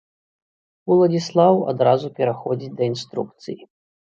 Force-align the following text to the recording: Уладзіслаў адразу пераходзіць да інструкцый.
Уладзіслаў 0.95 1.61
адразу 1.73 2.07
пераходзіць 2.17 2.73
да 2.81 2.89
інструкцый. 2.93 3.57